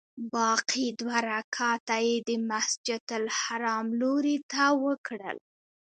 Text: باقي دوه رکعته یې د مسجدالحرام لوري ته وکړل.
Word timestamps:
باقي 0.33 0.85
دوه 0.99 1.17
رکعته 1.31 1.97
یې 2.05 2.15
د 2.27 2.29
مسجدالحرام 2.49 3.85
لوري 4.01 4.37
ته 4.51 4.63
وکړل. 4.85 5.37